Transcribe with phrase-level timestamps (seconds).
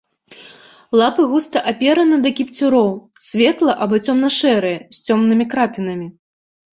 [0.99, 2.89] Лапы густа апераны да кіпцюроў,
[3.27, 6.07] светла- або цёмна-шэрыя, з цёмнымі крапінамі.